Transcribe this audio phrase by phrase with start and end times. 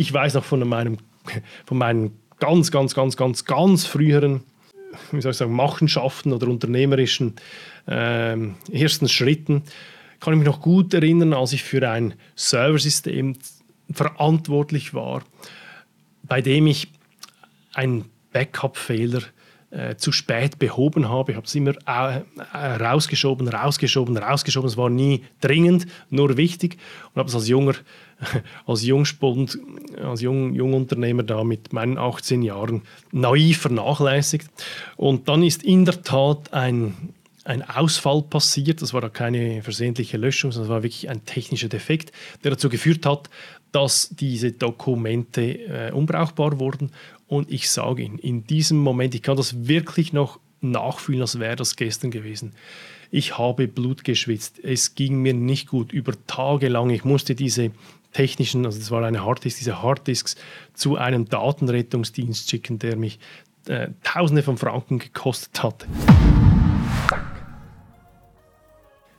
[0.00, 0.96] Ich weiß noch von meinem,
[1.66, 4.42] von meinen ganz, ganz, ganz, ganz, ganz früheren
[5.12, 7.36] wie soll ich sagen, Machenschaften oder unternehmerischen
[7.86, 8.36] äh,
[8.72, 9.62] ersten Schritten,
[10.18, 13.36] kann ich mich noch gut erinnern, als ich für ein Serversystem
[13.92, 15.22] verantwortlich war,
[16.22, 16.88] bei dem ich
[17.74, 19.22] einen Backup-Fehler
[19.70, 21.30] äh, zu spät behoben habe.
[21.30, 22.22] Ich habe es immer äh,
[22.56, 24.68] rausgeschoben, rausgeschoben, rausgeschoben.
[24.68, 26.76] Es war nie dringend, nur wichtig.
[27.14, 27.74] Und habe es als junger,
[28.66, 29.58] als Jungspund,
[30.02, 32.82] als Jung, Jungunternehmer da mit meinen 18 Jahren
[33.12, 34.48] naiv vernachlässigt.
[34.96, 36.94] Und dann ist in der Tat ein,
[37.44, 38.82] ein Ausfall passiert.
[38.82, 42.10] Das war da keine versehentliche Löschung, sondern es war wirklich ein technischer Defekt,
[42.42, 43.30] der dazu geführt hat,
[43.72, 46.90] dass diese Dokumente äh, unbrauchbar wurden
[47.30, 51.54] und ich sage Ihnen, in diesem Moment, ich kann das wirklich noch nachfühlen, als wäre
[51.54, 52.54] das gestern gewesen.
[53.12, 54.58] Ich habe Blut geschwitzt.
[54.64, 56.90] Es ging mir nicht gut über Tage lang.
[56.90, 57.70] Ich musste diese
[58.12, 60.34] technischen, also das war eine Harddisk, diese Harddisks
[60.74, 63.20] zu einem Datenrettungsdienst schicken, der mich
[63.68, 65.86] äh, Tausende von Franken gekostet hat.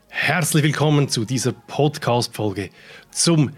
[0.09, 2.71] Herzlich willkommen zu dieser Podcast-Folge
[3.09, 3.52] zum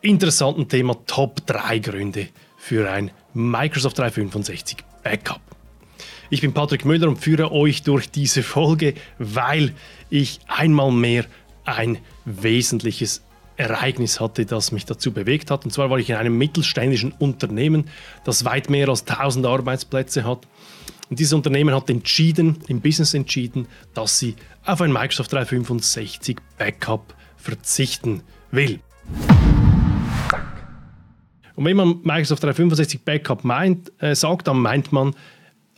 [0.00, 2.28] interessanten Thema Top 3 Gründe
[2.62, 5.40] für ein Microsoft 365 Backup.
[6.30, 9.74] Ich bin Patrick Müller und führe euch durch diese Folge, weil
[10.10, 11.24] ich einmal mehr
[11.64, 13.22] ein wesentliches
[13.56, 15.64] Ereignis hatte, das mich dazu bewegt hat.
[15.64, 17.90] Und zwar war ich in einem mittelständischen Unternehmen,
[18.22, 20.46] das weit mehr als 1000 Arbeitsplätze hat.
[21.10, 27.12] Und dieses Unternehmen hat entschieden, im Business entschieden, dass sie auf ein Microsoft 365 Backup
[27.36, 28.78] verzichten will.
[31.62, 35.14] Und wenn man Microsoft 365 Backup meint, äh, sagt, dann meint man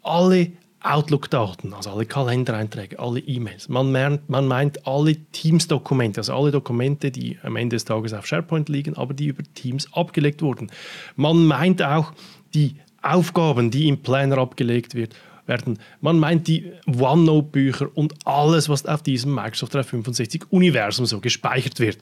[0.02, 3.68] alle Outlook-Daten, also alle Kalendereinträge, alle E-Mails.
[3.68, 8.70] Man, man, meint alle Teams-Dokumente, also alle Dokumente, die am Ende des Tages auf SharePoint
[8.70, 10.70] liegen, aber die über Teams abgelegt wurden.
[11.16, 12.14] Man meint auch
[12.54, 15.78] die Aufgaben, die im Planner abgelegt wird, werden.
[16.00, 21.98] Man meint die OneNote-Bücher und alles, was auf diesem Microsoft 365-Universum so gespeichert wird.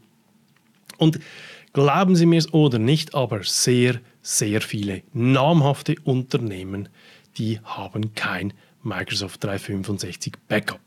[0.98, 1.18] Und
[1.72, 6.90] Glauben Sie mir es oder nicht, aber sehr, sehr viele namhafte Unternehmen,
[7.38, 8.52] die haben kein
[8.82, 10.80] Microsoft 365 Backup.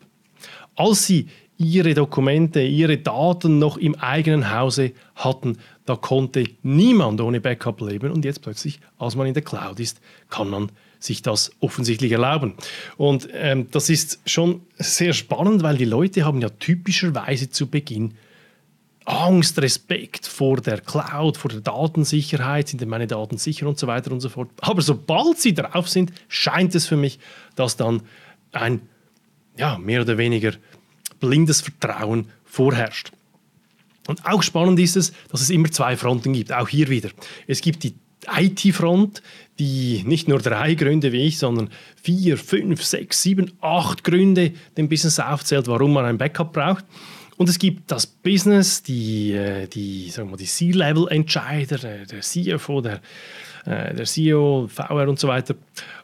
[0.75, 7.41] Als sie ihre Dokumente, ihre Daten noch im eigenen Hause hatten, da konnte niemand ohne
[7.41, 11.51] Backup leben und jetzt plötzlich, als man in der Cloud ist, kann man sich das
[11.61, 12.55] offensichtlich erlauben.
[12.97, 18.15] Und ähm, das ist schon sehr spannend, weil die Leute haben ja typischerweise zu Beginn
[19.05, 23.87] Angst, Respekt vor der Cloud, vor der Datensicherheit, sind denn meine Daten sicher und so
[23.87, 24.49] weiter und so fort.
[24.57, 27.19] Aber sobald sie drauf sind, scheint es für mich,
[27.55, 28.01] dass dann
[28.51, 28.81] ein
[29.57, 30.53] ja, mehr oder weniger
[31.19, 33.11] blindes Vertrauen vorherrscht.
[34.07, 37.09] Und auch spannend ist es, dass es immer zwei Fronten gibt, auch hier wieder.
[37.47, 37.95] Es gibt die
[38.27, 39.21] IT-Front,
[39.59, 41.69] die nicht nur drei Gründe wie ich, sondern
[42.01, 46.85] vier, fünf, sechs, sieben, acht Gründe dem Business aufzählt, warum man ein Backup braucht.
[47.37, 53.01] Und es gibt das Business, die, äh, die, die C-Level-Entscheider, der CFO, der,
[53.65, 55.55] äh, der CEO, VR und so weiter.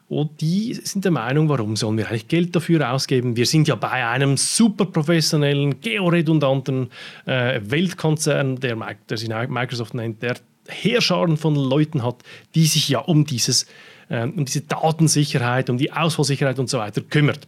[0.10, 3.38] Und die sind der Meinung, warum sollen wir eigentlich Geld dafür ausgeben?
[3.38, 6.90] Wir sind ja bei einem super professionellen, georedundanten
[7.26, 8.76] äh, Weltkonzern, der,
[9.10, 10.36] der sich Microsoft nennt, der
[10.68, 12.24] Heerscharen von Leuten hat,
[12.56, 13.68] die sich ja um, dieses,
[14.10, 17.48] äh, um diese Datensicherheit, um die Ausfallsicherheit und so weiter kümmert.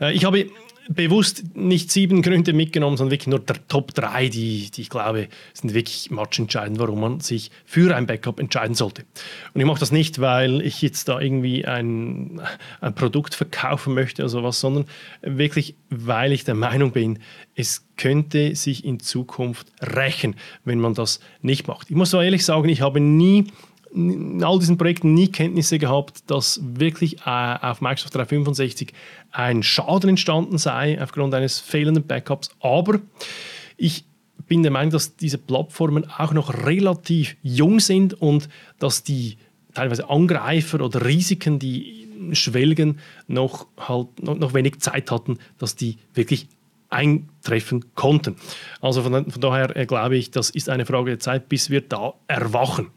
[0.00, 0.50] Äh, ich habe
[0.88, 5.28] bewusst nicht sieben Gründe mitgenommen, sondern wirklich nur der Top 3, die, die ich glaube,
[5.52, 9.04] sind wirklich matchentscheidend, warum man sich für ein Backup entscheiden sollte.
[9.54, 12.40] Und ich mache das nicht, weil ich jetzt da irgendwie ein,
[12.80, 14.86] ein Produkt verkaufen möchte oder sowas, sondern
[15.22, 17.18] wirklich, weil ich der Meinung bin,
[17.54, 21.90] es könnte sich in Zukunft rächen, wenn man das nicht macht.
[21.90, 23.46] Ich muss so ehrlich sagen, ich habe nie
[23.96, 28.92] in all diesen Projekten nie Kenntnisse gehabt, dass wirklich äh, auf Microsoft 365
[29.32, 32.50] ein Schaden entstanden sei aufgrund eines fehlenden Backups.
[32.60, 33.00] Aber
[33.76, 34.04] ich
[34.46, 38.48] bin der Meinung, dass diese Plattformen auch noch relativ jung sind und
[38.78, 39.38] dass die
[39.74, 42.98] teilweise Angreifer oder Risiken, die schwelgen,
[43.28, 46.48] noch, halt, noch, noch wenig Zeit hatten, dass die wirklich
[46.88, 48.36] eintreffen konnten.
[48.80, 51.80] Also von, von daher äh, glaube ich, das ist eine Frage der Zeit, bis wir
[51.80, 52.88] da erwachen.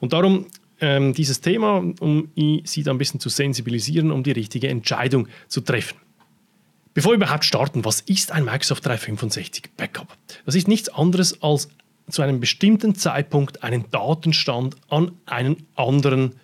[0.00, 0.46] Und darum
[0.80, 5.60] ähm, dieses Thema, um Sie da ein bisschen zu sensibilisieren, um die richtige Entscheidung zu
[5.60, 5.98] treffen.
[6.94, 10.16] Bevor wir überhaupt starten, was ist ein Microsoft 365 Backup?
[10.44, 11.68] Das ist nichts anderes als
[12.10, 16.36] zu einem bestimmten Zeitpunkt einen Datenstand an einen anderen,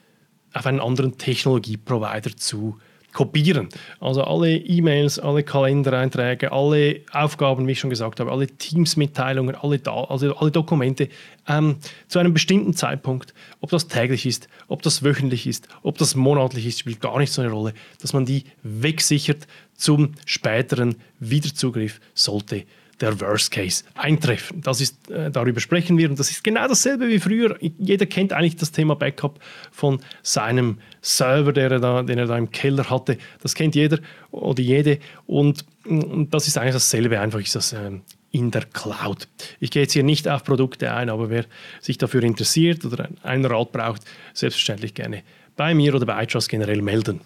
[0.52, 2.78] auf einen anderen Technologieprovider zu
[3.14, 3.68] kopieren.
[4.00, 9.80] Also alle E-Mails, alle Kalendereinträge, alle Aufgaben, wie ich schon gesagt habe, alle Teams-Mitteilungen, alle,
[9.86, 11.08] also alle Dokumente
[11.48, 11.76] ähm,
[12.08, 16.66] zu einem bestimmten Zeitpunkt, ob das täglich ist, ob das wöchentlich ist, ob das monatlich
[16.66, 17.72] ist, spielt gar nicht so eine Rolle,
[18.02, 22.64] dass man die wegsichert zum späteren Wiederzugriff sollte
[23.04, 24.60] der Worst Case eintreffen.
[24.62, 27.56] Das ist, äh, darüber sprechen wir und das ist genau dasselbe wie früher.
[27.60, 29.38] Jeder kennt eigentlich das Thema Backup
[29.70, 33.18] von seinem Server, der er da, den er da im Keller hatte.
[33.42, 33.98] Das kennt jeder
[34.30, 39.28] oder jede und, und das ist eigentlich dasselbe, einfach ist das ähm, in der Cloud.
[39.60, 41.44] Ich gehe jetzt hier nicht auf Produkte ein, aber wer
[41.80, 44.02] sich dafür interessiert oder einen Rat braucht,
[44.32, 45.22] selbstverständlich gerne
[45.56, 47.20] bei mir oder bei iTrust generell melden.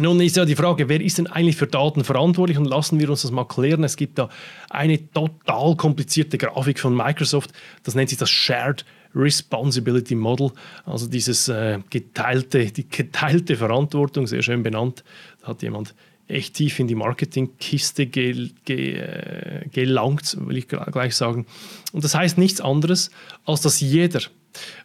[0.00, 2.58] Nun ist ja die Frage, wer ist denn eigentlich für Daten verantwortlich?
[2.58, 3.84] Und lassen wir uns das mal klären.
[3.84, 4.28] Es gibt da
[4.68, 7.52] eine total komplizierte Grafik von Microsoft.
[7.84, 10.50] Das nennt sich das Shared Responsibility Model,
[10.84, 15.04] also dieses äh, geteilte, die geteilte Verantwortung, sehr schön benannt.
[15.40, 15.94] Da hat jemand
[16.26, 21.46] echt tief in die Marketingkiste ge, ge, äh, gelangt, will ich gleich sagen.
[21.92, 23.10] Und das heißt nichts anderes,
[23.44, 24.20] als dass jeder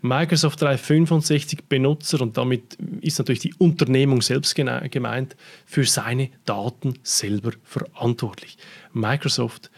[0.01, 5.35] Microsoft 365 Benutzer und damit ist natürlich die Unternehmung selbst gemeint,
[5.65, 8.57] für seine Daten selber verantwortlich.
[8.93, 9.69] Microsoft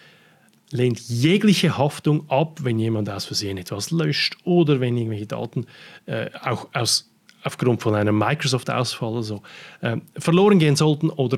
[0.72, 5.66] lehnt jegliche Haftung ab, wenn jemand aus Versehen etwas löscht oder wenn irgendwelche Daten
[6.06, 7.10] äh, auch aus,
[7.44, 9.42] aufgrund von einem Microsoft-Ausfall also,
[9.82, 11.38] äh, verloren gehen sollten oder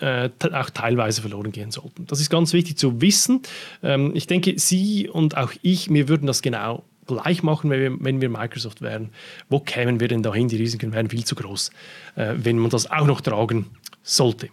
[0.00, 2.06] äh, auch teilweise verloren gehen sollten.
[2.06, 3.42] Das ist ganz wichtig zu wissen.
[3.82, 7.96] Ähm, ich denke, Sie und auch ich, wir würden das genau gleich machen, wenn wir,
[8.04, 9.10] wenn wir Microsoft wären.
[9.48, 10.46] Wo kämen wir denn dahin?
[10.46, 11.70] Die Risiken wären viel zu groß,
[12.14, 13.66] äh, wenn man das auch noch tragen
[14.04, 14.48] sollte.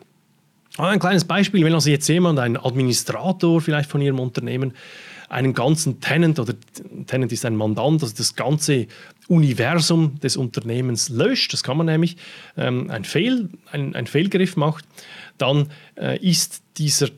[0.78, 4.74] ein kleines Beispiel, wenn also jetzt jemand, ein Administrator vielleicht von Ihrem Unternehmen,
[5.30, 6.54] einen ganzen Tenant oder
[7.08, 8.88] Tenant ist ein Mandant, also das ganze
[9.28, 12.18] Universum des Unternehmens löscht, das kann man nämlich,
[12.58, 14.86] ähm, ein, Fehl, ein, ein Fehlgriff macht,
[15.38, 17.10] dann äh, ist dieser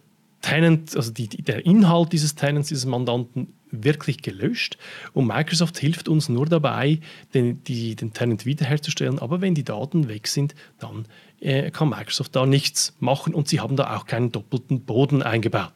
[0.47, 4.77] Tenant, also die, der Inhalt dieses Tenants, dieses Mandanten wirklich gelöscht
[5.13, 6.99] und Microsoft hilft uns nur dabei,
[7.33, 9.19] den, die, den Tenant wiederherzustellen.
[9.19, 11.05] Aber wenn die Daten weg sind, dann
[11.41, 15.73] äh, kann Microsoft da nichts machen und sie haben da auch keinen doppelten Boden eingebaut.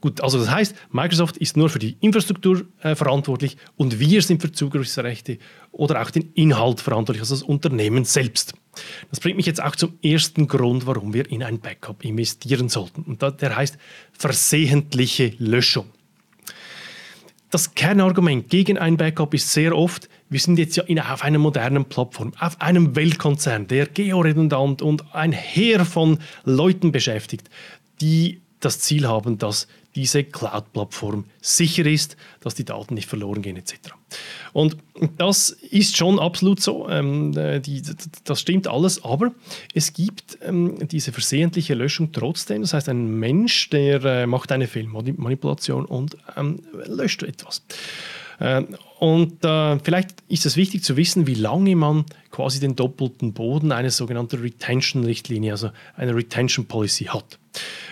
[0.00, 4.42] Gut, also das heißt, Microsoft ist nur für die Infrastruktur äh, verantwortlich und wir sind
[4.42, 5.38] für Zugriffsrechte
[5.70, 8.54] oder auch den Inhalt verantwortlich, also das Unternehmen selbst.
[9.10, 13.02] Das bringt mich jetzt auch zum ersten Grund, warum wir in ein Backup investieren sollten.
[13.02, 13.76] Und der heißt
[14.12, 15.86] versehentliche Löschung.
[17.50, 21.38] Das Kernargument gegen ein Backup ist sehr oft, wir sind jetzt ja in, auf einer
[21.38, 27.50] modernen Plattform, auf einem Weltkonzern, der georedundant und ein Heer von Leuten beschäftigt,
[28.00, 33.56] die das Ziel haben, dass diese Cloud-Plattform sicher ist, dass die Daten nicht verloren gehen
[33.56, 33.74] etc.
[34.52, 34.76] Und
[35.18, 37.82] das ist schon absolut so, ähm, die,
[38.24, 39.32] das stimmt alles, aber
[39.74, 42.62] es gibt ähm, diese versehentliche Löschung trotzdem.
[42.62, 47.62] Das heißt, ein Mensch, der äh, macht eine Fehlmanipulation und ähm, löscht etwas.
[48.38, 48.62] Äh,
[48.98, 53.72] und äh, vielleicht ist es wichtig zu wissen, wie lange man quasi den doppelten Boden,
[53.72, 57.38] eine sogenannte Retention-Richtlinie, also eine Retention Policy hat.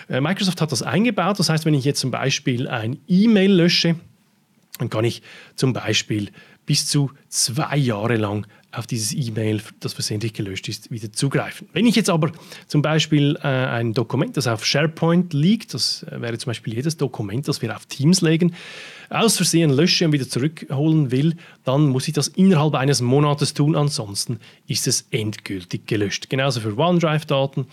[0.09, 1.39] Äh, Microsoft hat das eingebaut.
[1.39, 3.95] Das heißt, wenn ich jetzt zum Beispiel ein E-Mail lösche,
[4.79, 5.21] dann kann ich
[5.55, 6.31] zum Beispiel
[6.65, 11.67] bis zu zwei Jahre lang auf dieses E-Mail, das versehentlich gelöscht ist, wieder zugreifen.
[11.73, 12.31] Wenn ich jetzt aber
[12.67, 16.95] zum Beispiel äh, ein Dokument, das auf SharePoint liegt, das äh, wäre zum Beispiel jedes
[16.95, 18.53] Dokument, das wir auf Teams legen,
[19.09, 21.35] aus Versehen lösche und wieder zurückholen will,
[21.65, 26.29] dann muss ich das innerhalb eines Monats tun, ansonsten ist es endgültig gelöscht.
[26.29, 27.65] Genauso für OneDrive-Daten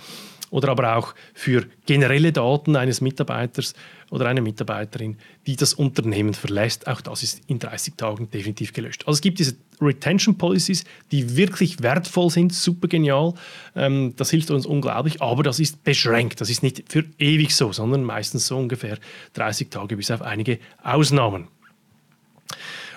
[0.50, 3.74] oder aber auch für generelle Daten eines Mitarbeiters
[4.10, 6.86] oder einer Mitarbeiterin, die das Unternehmen verlässt.
[6.86, 9.02] Auch das ist in 30 Tagen definitiv gelöscht.
[9.06, 13.34] Also es gibt diese Retention Policies, die wirklich wertvoll sind, super genial.
[13.76, 16.40] Ähm, das hilft uns unglaublich, aber das ist beschränkt.
[16.40, 18.98] Das ist nicht für ewig so, sondern meistens so ungefähr
[19.34, 21.48] 30 Tage bis auf einige Ausnahmen.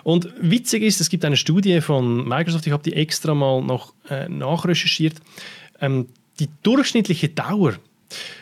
[0.03, 3.93] Und witzig ist, es gibt eine Studie von Microsoft, ich habe die extra mal noch
[4.09, 5.15] äh, nachrecherchiert.
[6.41, 7.75] Die durchschnittliche Dauer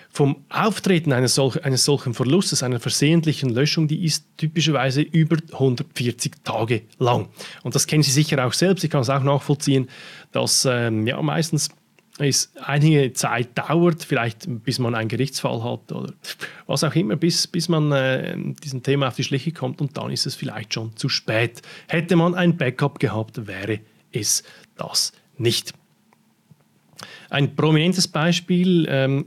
[0.10, 6.32] vom Auftreten eines, solch, eines solchen Verlustes, einer versehentlichen Löschung, die ist typischerweise über 140
[6.46, 7.28] Tage lang.
[7.62, 8.86] Und das kennen Sie sicher auch selbst.
[8.86, 9.90] Ich kann es auch nachvollziehen,
[10.32, 11.72] dass ähm, ja, meistens
[12.20, 16.14] es einige Zeit dauert, vielleicht bis man einen Gerichtsfall hat oder
[16.68, 20.10] was auch immer, bis, bis man äh, diesem Thema auf die Schliche kommt und dann
[20.10, 21.62] ist es vielleicht schon zu spät.
[21.90, 23.82] Hätte man ein Backup gehabt, wäre
[24.14, 24.44] es
[24.78, 25.74] das nicht.
[27.30, 29.26] Ein prominentes Beispiel, ähm,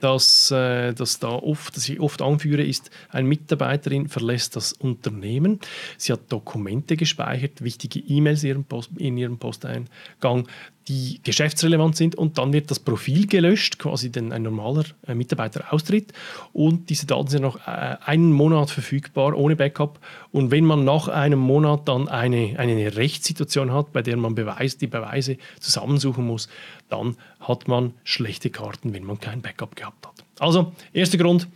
[0.00, 5.60] das, äh, das, da oft, das ich oft anführe, ist, eine Mitarbeiterin verlässt das Unternehmen.
[5.98, 10.48] Sie hat Dokumente gespeichert, wichtige E-Mails in ihrem, Post, in ihrem Posteingang.
[10.88, 15.72] Die geschäftsrelevant sind und dann wird das Profil gelöscht, quasi wenn ein normaler äh, Mitarbeiter
[15.72, 16.12] austritt
[16.52, 19.98] und diese Daten sind noch äh, einen Monat verfügbar ohne Backup
[20.30, 24.76] und wenn man nach einem Monat dann eine, eine Rechtssituation hat, bei der man Beweis,
[24.76, 26.48] die Beweise zusammensuchen muss,
[26.88, 30.24] dann hat man schlechte Karten, wenn man kein Backup gehabt hat.
[30.38, 31.48] Also, erster Grund,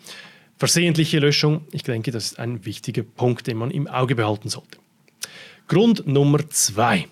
[0.56, 1.62] versehentliche Löschung.
[1.72, 4.78] Ich denke, das ist ein wichtiger Punkt, den man im Auge behalten sollte.
[5.68, 7.06] Grund Nummer zwei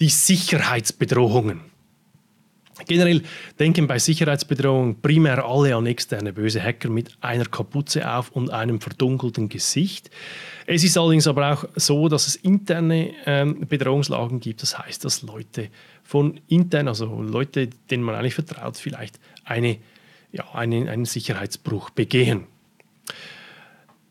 [0.00, 1.60] die Sicherheitsbedrohungen.
[2.86, 3.22] Generell
[3.58, 8.80] denken bei Sicherheitsbedrohungen primär alle an externe böse Hacker mit einer Kapuze auf und einem
[8.80, 10.10] verdunkelten Gesicht.
[10.66, 14.62] Es ist allerdings aber auch so, dass es interne ähm, Bedrohungslagen gibt.
[14.62, 15.68] Das heißt, dass Leute
[16.02, 19.78] von intern, also Leute, denen man eigentlich vertraut, vielleicht eine,
[20.32, 22.46] ja, einen, einen Sicherheitsbruch begehen.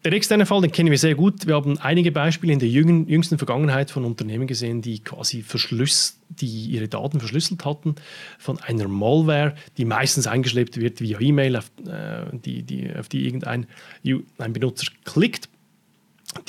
[0.03, 1.47] Der externe Fall, den kennen wir sehr gut.
[1.47, 6.65] Wir haben einige Beispiele in der jüngsten Vergangenheit von Unternehmen gesehen, die quasi Verschlüss, die
[6.65, 7.95] ihre Daten verschlüsselt hatten
[8.37, 13.25] von einer Malware, die meistens eingeschleppt wird via E-Mail, auf, äh, die, die, auf die
[13.25, 13.65] irgendein
[14.39, 15.47] ein Benutzer klickt.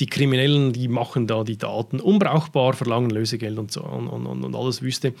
[0.01, 4.55] Die Kriminellen, die machen da die Daten unbrauchbar, verlangen Lösegeld und so und, und, und
[4.55, 5.13] alles Wüste.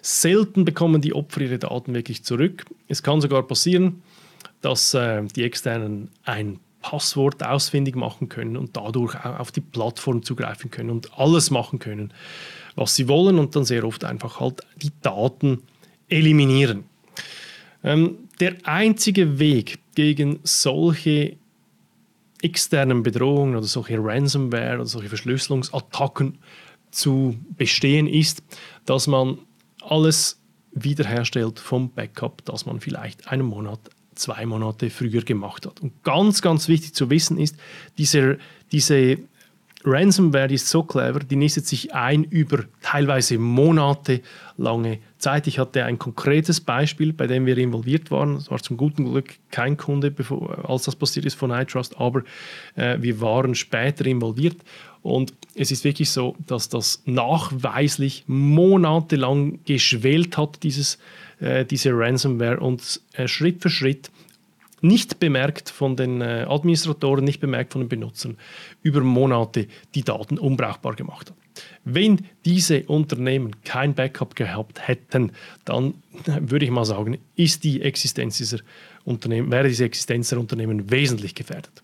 [0.00, 2.64] Selten bekommen die Opfer ihre Daten wirklich zurück.
[2.88, 4.02] Es kann sogar passieren,
[4.62, 10.22] dass äh, die Externen ein Passwort ausfindig machen können und dadurch auch auf die Plattform
[10.22, 12.12] zugreifen können und alles machen können,
[12.74, 15.62] was sie wollen und dann sehr oft einfach halt die Daten
[16.10, 16.84] eliminieren.
[17.82, 21.36] Ähm, der einzige Weg gegen solche
[22.42, 26.36] externen Bedrohungen oder solche Ransomware oder solche Verschlüsselungsattacken
[26.90, 28.42] zu bestehen ist,
[28.84, 29.38] dass man
[29.80, 30.38] alles
[30.72, 33.80] wiederherstellt vom Backup, das man vielleicht einen Monat
[34.14, 35.80] zwei Monate früher gemacht hat.
[35.80, 37.56] Und ganz, ganz wichtig zu wissen ist,
[37.98, 38.38] diese,
[38.72, 39.18] diese
[39.84, 45.46] Ransomware die ist so clever, die nistet sich ein über teilweise monatelange Zeit.
[45.46, 48.36] Ich hatte ein konkretes Beispiel, bei dem wir involviert waren.
[48.36, 52.22] Es war zum guten Glück kein Kunde, bevor, als das passiert ist von iTrust, aber
[52.76, 54.56] äh, wir waren später involviert.
[55.02, 60.98] Und es ist wirklich so, dass das nachweislich monatelang geschwelt hat, dieses
[61.40, 64.10] äh, diese Ransomware und äh, Schritt für Schritt
[64.80, 68.36] nicht bemerkt von den äh, Administratoren, nicht bemerkt von den Benutzern,
[68.82, 71.36] über Monate die Daten unbrauchbar gemacht hat.
[71.84, 75.32] Wenn diese Unternehmen kein Backup gehabt hätten,
[75.64, 75.94] dann
[76.26, 78.58] würde ich mal sagen, ist die Existenz dieser
[79.04, 81.83] Unternehmen, wäre diese Existenz der Unternehmen wesentlich gefährdet.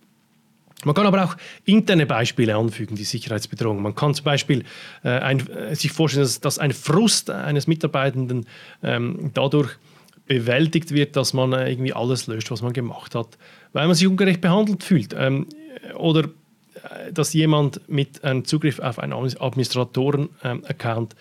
[0.85, 3.83] Man kann aber auch interne Beispiele anfügen, die Sicherheitsbedrohung.
[3.83, 4.65] Man kann zum Beispiel
[5.05, 8.47] äh, ein, äh, sich vorstellen, dass, dass, ein Frust eines Mitarbeitenden
[8.83, 9.77] ähm, dadurch
[10.27, 13.37] bewältigt wird, dass man äh, irgendwie alles löscht, was man gemacht hat,
[13.73, 15.15] weil man sich ungerecht behandelt fühlt.
[15.19, 15.47] Ähm,
[15.97, 16.31] oder
[16.75, 21.15] äh, dass jemand mit einem Zugriff auf einen Administratoren-Account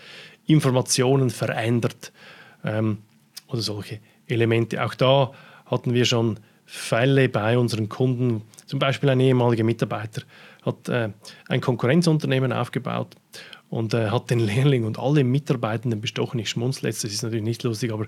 [0.45, 2.11] Informationen verändert
[2.63, 2.99] ähm,
[3.47, 4.83] oder solche Elemente.
[4.83, 5.31] Auch da
[5.65, 6.39] hatten wir schon
[6.71, 8.43] Fälle bei unseren Kunden.
[8.67, 10.21] Zum Beispiel ein ehemaliger Mitarbeiter
[10.61, 11.09] hat äh,
[11.47, 13.15] ein Konkurrenzunternehmen aufgebaut
[13.69, 16.38] und äh, hat den Lehrling und alle Mitarbeitenden bestochen.
[16.39, 18.05] Ich schmunzle jetzt, das ist natürlich nicht lustig, aber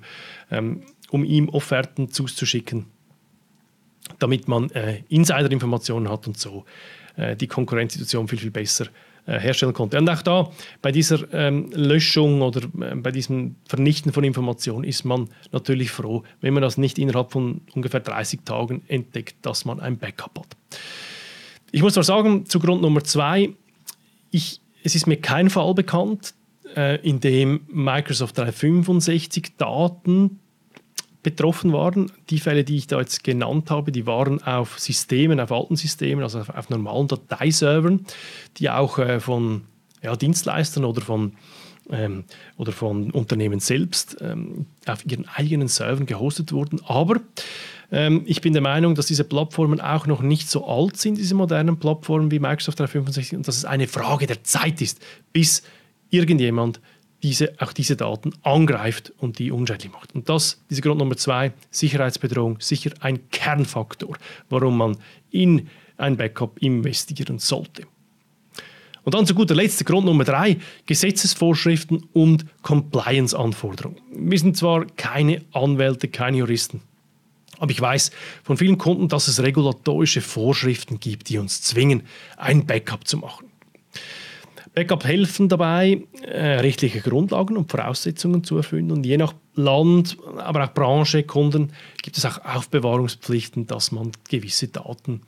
[0.52, 2.86] ähm, um ihm Offerten zuzuschicken,
[4.20, 6.66] damit man äh, Insider-Informationen hat und so
[7.16, 8.86] äh, die Konkurrenzsituation viel, viel besser
[9.26, 9.98] herstellen konnte.
[9.98, 10.52] Und auch da
[10.82, 16.24] bei dieser ähm, Löschung oder äh, bei diesem Vernichten von Informationen ist man natürlich froh,
[16.42, 20.58] wenn man das nicht innerhalb von ungefähr 30 Tagen entdeckt, dass man ein Backup hat.
[21.72, 23.50] Ich muss zwar sagen, zu Grund Nummer zwei,
[24.32, 26.34] ich, es ist mir kein Fall bekannt,
[26.76, 30.40] äh, in dem Microsoft 365 Daten
[31.24, 32.12] betroffen waren.
[32.30, 36.24] Die Fälle, die ich da jetzt genannt habe, die waren auf Systemen, auf alten Systemen,
[36.24, 38.06] also auf, auf normalen Dateiservern,
[38.58, 39.62] die auch äh, von
[40.02, 41.34] ja, Dienstleistern oder von,
[41.92, 42.24] ähm,
[42.58, 46.82] oder von Unternehmen selbst ähm, auf ihren eigenen Servern gehostet wurden.
[46.86, 47.22] Aber
[47.92, 51.36] ähm, ich bin der Meinung, dass diese Plattformen auch noch nicht so alt sind, diese
[51.36, 55.02] modernen Plattformen wie Microsoft 365, und dass es eine Frage der Zeit ist,
[55.34, 55.62] bis
[56.10, 56.80] irgendjemand
[57.24, 60.16] diese, auch diese Daten angreift und die unschädlich macht.
[60.16, 64.18] Und das, diese Grund Nummer zwei, Sicherheitsbedrohung, sicher ein Kernfaktor,
[64.50, 64.98] warum man
[65.30, 67.84] in ein Backup investieren sollte.
[69.04, 74.00] Und dann zu guter Letzt Grund Nummer drei, Gesetzesvorschriften und Compliance-Anforderungen.
[74.14, 76.82] Wir sind zwar keine Anwälte, keine Juristen,
[77.58, 78.12] aber ich weiß
[78.44, 82.04] von vielen Kunden, dass es regulatorische Vorschriften gibt, die uns zwingen,
[82.38, 83.51] ein Backup zu machen.
[84.74, 88.92] Backup helfen dabei, äh, rechtliche Grundlagen und Voraussetzungen zu erfüllen.
[88.92, 94.68] Und je nach Land, aber auch Branche, Kunden gibt es auch Aufbewahrungspflichten, dass man gewisse
[94.68, 95.22] Daten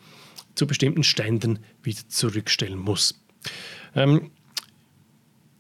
[0.55, 3.19] zu bestimmten Ständen wieder zurückstellen muss.
[3.95, 4.31] Ähm,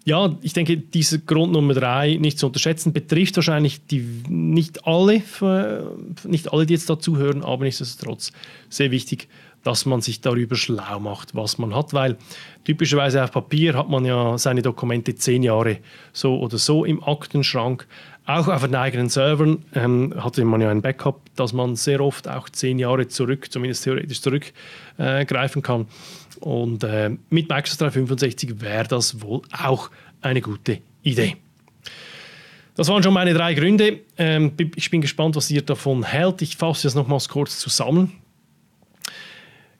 [0.05, 5.21] ja, ich denke, dieser Grund Nummer drei nicht zu unterschätzen, betrifft wahrscheinlich die, nicht, alle,
[6.25, 8.33] nicht alle, die jetzt dazuhören, aber nichtsdestotrotz
[8.69, 9.29] sehr wichtig,
[9.63, 12.17] dass man sich darüber schlau macht, was man hat, weil
[12.65, 15.77] typischerweise auf Papier hat man ja seine Dokumente zehn Jahre
[16.11, 17.87] so oder so im Aktenschrank.
[18.25, 22.29] Auch auf den eigenen Servern ähm, hatte man ja ein Backup, dass man sehr oft
[22.29, 25.87] auch zehn Jahre zurück, zumindest theoretisch zurückgreifen äh, kann.
[26.39, 29.89] Und äh, mit Microsoft 365 wäre das wohl auch
[30.21, 31.35] eine gute Idee.
[32.75, 33.99] Das waren schon meine drei Gründe.
[34.17, 36.41] Ähm, ich bin gespannt, was ihr davon hält.
[36.41, 38.22] Ich fasse das nochmals kurz zusammen.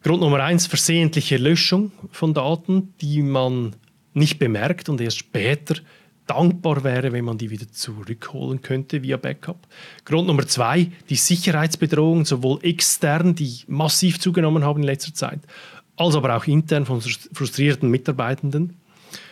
[0.04, 3.74] Grund Nummer eins, versehentliche Löschung von Daten, die man
[4.14, 5.76] nicht bemerkt und erst später
[6.28, 9.66] dankbar wäre, wenn man die wieder zurückholen könnte via Backup.
[10.04, 15.40] Grund Nummer zwei, die Sicherheitsbedrohungen, sowohl extern, die massiv zugenommen haben in letzter Zeit,
[15.96, 18.76] als aber auch intern von frustrierten Mitarbeitenden.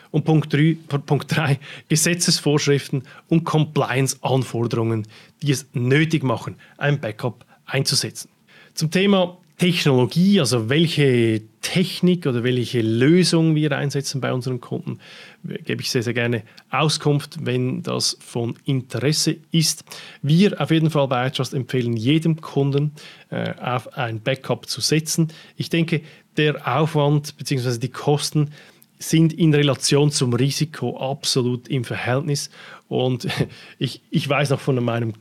[0.09, 1.59] Und Punkt 3, Punkt 3
[1.89, 5.05] Gesetzesvorschriften und Compliance-Anforderungen,
[5.41, 8.29] die es nötig machen, ein Backup einzusetzen.
[8.73, 14.97] Zum Thema Technologie, also welche Technik oder welche Lösung wir einsetzen bei unseren Kunden,
[15.43, 16.41] gebe ich sehr, sehr gerne
[16.71, 19.83] Auskunft, wenn das von Interesse ist.
[20.23, 22.93] Wir auf jeden Fall bei iTrust empfehlen jedem Kunden
[23.29, 25.27] äh, auf ein Backup zu setzen.
[25.57, 26.01] Ich denke,
[26.37, 27.77] der Aufwand bzw.
[27.77, 28.49] die Kosten
[28.97, 32.49] sind in Relation zum Risiko absolut im Verhältnis.
[32.87, 33.27] Und
[33.77, 35.13] ich, ich weiß noch von meinem,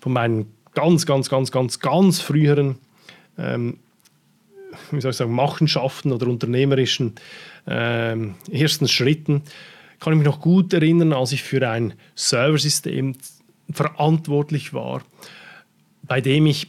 [0.00, 2.76] von meinen ganz, ganz, ganz, ganz, ganz früheren
[3.40, 3.78] ähm,
[4.90, 7.14] wie soll ich sagen, Machenschaften oder unternehmerischen
[7.66, 9.42] ähm, ersten Schritten
[9.98, 13.16] kann ich mich noch gut erinnern, als ich für ein Serversystem
[13.70, 15.02] verantwortlich war,
[16.02, 16.68] bei dem ich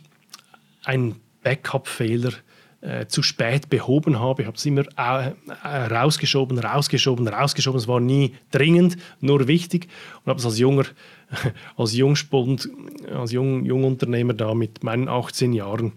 [0.84, 2.34] einen Backup-Fehler
[2.82, 4.42] äh, zu spät behoben habe.
[4.42, 5.34] Ich habe es immer äh,
[5.66, 7.80] rausgeschoben, rausgeschoben, rausgeschoben.
[7.80, 9.88] Es war nie dringend, nur wichtig.
[10.24, 10.86] Und habe es als junger,
[11.78, 12.70] als Jungspund,
[13.14, 15.94] als Jung, Jungunternehmer da mit meinen 18 Jahren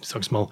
[0.00, 0.48] ich sage es mal,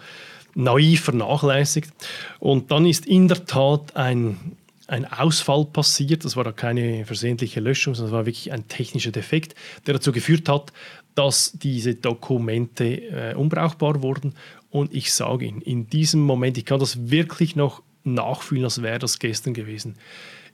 [0.55, 1.93] naiv vernachlässigt.
[2.41, 6.25] Und dann ist in der Tat ein, ein Ausfall passiert.
[6.25, 9.55] Das war da keine versehentliche Löschung, sondern das war wirklich ein technischer Defekt,
[9.87, 10.73] der dazu geführt hat,
[11.15, 14.35] dass diese Dokumente äh, unbrauchbar wurden.
[14.71, 18.99] Und ich sage Ihnen, in diesem Moment, ich kann das wirklich noch nachfühlen, als wäre
[18.99, 19.97] das gestern gewesen.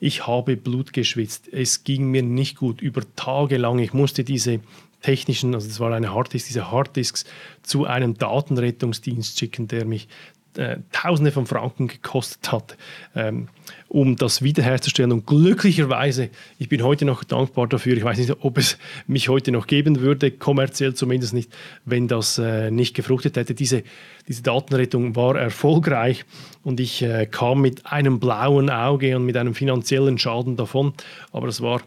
[0.00, 1.48] Ich habe Blut geschwitzt.
[1.52, 3.78] Es ging mir nicht gut über Tage lang.
[3.78, 4.60] Ich musste diese
[5.02, 7.24] technischen, also das war eine Harddisk, diese Harddisks
[7.62, 10.08] zu einem Datenrettungsdienst schicken, der mich
[10.56, 12.76] äh, Tausende von Franken gekostet hat,
[13.16, 13.48] ähm,
[13.88, 15.10] um das wiederherzustellen.
[15.10, 17.96] Und glücklicherweise, ich bin heute noch dankbar dafür.
[17.96, 21.50] Ich weiß nicht, ob es mich heute noch geben würde, kommerziell zumindest nicht,
[21.86, 23.54] wenn das äh, nicht gefruchtet hätte.
[23.54, 23.82] Diese,
[24.28, 26.26] diese Datenrettung war erfolgreich
[26.62, 30.92] und ich äh, kam mit einem blauen Auge und mit einem finanziellen Schaden davon.
[31.32, 31.80] Aber es war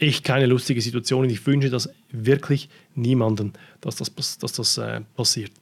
[0.00, 5.00] echt keine lustige Situation und ich wünsche das wirklich niemandem, dass das, dass das äh,
[5.14, 5.52] passiert.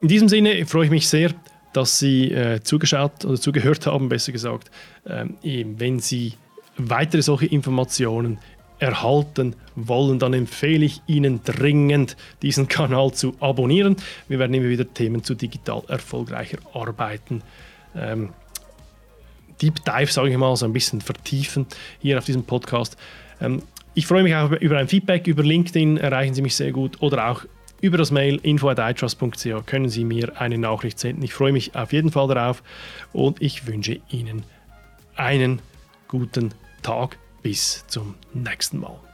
[0.00, 1.34] In diesem Sinne freue ich mich sehr,
[1.72, 4.70] dass Sie äh, zugeschaut oder zugehört haben, besser gesagt.
[5.06, 5.36] Ähm,
[5.78, 6.34] wenn Sie
[6.76, 8.38] weitere solche Informationen
[8.78, 13.96] erhalten wollen, dann empfehle ich Ihnen dringend, diesen Kanal zu abonnieren.
[14.28, 17.42] Wir werden immer wieder Themen zu digital erfolgreicher Arbeiten
[17.94, 18.30] ähm,
[19.62, 21.66] Deep Dive, sage ich mal, so ein bisschen vertiefen
[22.00, 22.96] hier auf diesem Podcast.
[23.40, 23.62] Ähm,
[23.94, 25.26] ich freue mich auch über ein Feedback.
[25.26, 27.44] Über LinkedIn erreichen Sie mich sehr gut oder auch
[27.80, 31.22] über das Mail info.itrust.ch können Sie mir eine Nachricht senden.
[31.22, 32.62] Ich freue mich auf jeden Fall darauf
[33.12, 34.44] und ich wünsche Ihnen
[35.14, 35.60] einen
[36.08, 37.18] guten Tag.
[37.42, 39.05] Bis zum nächsten Mal.